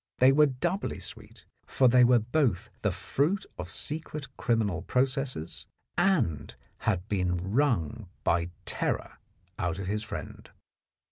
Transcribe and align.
They 0.17 0.31
were 0.31 0.47
doubly 0.47 0.99
sweet, 0.99 1.45
for 1.67 1.87
they 1.87 2.03
were 2.03 2.17
both 2.17 2.71
the 2.81 2.89
fruit 2.89 3.45
of 3.59 3.69
secret 3.69 4.35
criminal 4.35 4.81
processes 4.81 5.67
and 5.95 6.55
had 6.89 7.07
been 7.07 7.51
wrung 7.53 8.09
by 8.23 8.49
terror 8.65 9.19
out 9.59 9.77
of 9.77 9.85
his 9.85 10.01
friend. 10.03 10.49